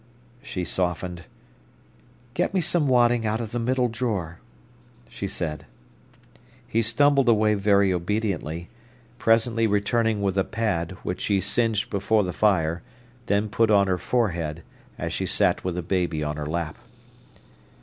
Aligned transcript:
She 0.41 0.65
softened: 0.65 1.25
"Get 2.33 2.55
me 2.55 2.59
some 2.61 2.87
wadding 2.87 3.23
out 3.27 3.39
of 3.39 3.51
the 3.51 3.59
middle 3.59 3.87
drawer," 3.87 4.39
she 5.07 5.27
said. 5.27 5.67
He 6.67 6.81
stumbled 6.81 7.29
away 7.29 7.53
very 7.53 7.93
obediently, 7.93 8.67
presently 9.19 9.67
returning 9.67 10.23
with 10.23 10.39
a 10.39 10.43
pad, 10.43 10.93
which 11.03 11.21
she 11.21 11.39
singed 11.39 11.91
before 11.91 12.23
the 12.23 12.33
fire, 12.33 12.81
then 13.27 13.47
put 13.47 13.69
on 13.69 13.85
her 13.85 13.99
forehead, 13.99 14.63
as 14.97 15.13
she 15.13 15.27
sat 15.27 15.63
with 15.63 15.75
the 15.75 15.83
baby 15.83 16.23
on 16.23 16.35
her 16.35 16.47
lap. 16.47 16.79